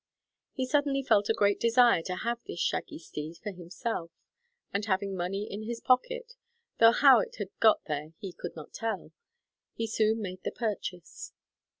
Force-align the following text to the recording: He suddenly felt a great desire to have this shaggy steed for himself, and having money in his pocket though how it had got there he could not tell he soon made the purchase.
He 0.53 0.65
suddenly 0.65 1.03
felt 1.03 1.29
a 1.29 1.33
great 1.35 1.59
desire 1.59 2.01
to 2.05 2.15
have 2.15 2.39
this 2.47 2.59
shaggy 2.59 2.97
steed 2.97 3.37
for 3.37 3.51
himself, 3.51 4.09
and 4.73 4.83
having 4.85 5.15
money 5.15 5.45
in 5.47 5.61
his 5.67 5.79
pocket 5.79 6.33
though 6.79 6.91
how 6.91 7.19
it 7.19 7.35
had 7.35 7.49
got 7.59 7.83
there 7.85 8.13
he 8.17 8.33
could 8.33 8.55
not 8.55 8.73
tell 8.73 9.11
he 9.75 9.85
soon 9.85 10.19
made 10.19 10.41
the 10.43 10.49
purchase. 10.51 11.33